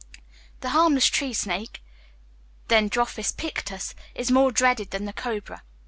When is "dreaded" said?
4.51-4.89